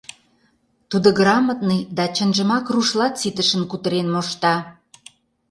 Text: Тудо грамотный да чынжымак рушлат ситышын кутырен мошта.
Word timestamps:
Тудо 0.89 1.07
грамотный 1.19 1.81
да 1.97 2.05
чынжымак 2.15 2.65
рушлат 2.73 3.13
ситышын 3.21 3.63
кутырен 3.71 4.07
мошта. 4.13 4.55